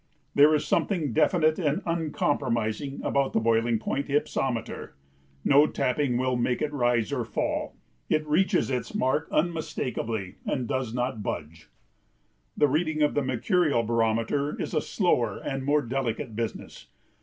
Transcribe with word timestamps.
There 0.33 0.55
is 0.55 0.65
something 0.65 1.13
definite 1.13 1.59
and 1.59 1.83
uncompromising 1.85 3.01
about 3.03 3.33
the 3.33 3.39
boiling 3.39 3.77
point 3.77 4.07
hypsometer; 4.07 4.93
no 5.45 5.67
tapping 5.67 6.17
will 6.17 6.35
make 6.35 6.59
it 6.59 6.73
rise 6.73 7.11
or 7.13 7.23
fall; 7.23 7.75
it 8.09 8.25
reaches 8.25 8.71
its 8.71 8.95
mark 8.95 9.27
unmistakably 9.31 10.37
and 10.43 10.67
does 10.67 10.91
not 10.91 11.21
budge. 11.21 11.69
The 12.57 12.67
reading 12.67 13.03
of 13.03 13.13
the 13.13 13.21
mercurial 13.21 13.83
barometer 13.83 14.59
is 14.59 14.73
a 14.73 14.81
slower 14.81 15.37
and 15.37 15.63
more 15.63 15.83
delicate 15.83 16.35
business. 16.35 16.87